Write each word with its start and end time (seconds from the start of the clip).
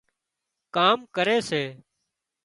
ڪام 0.75 0.97
ڪري 1.15 1.37
سي 1.49 1.63